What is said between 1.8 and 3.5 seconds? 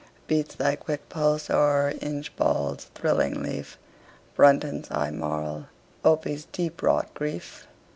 Inchbald's thrilling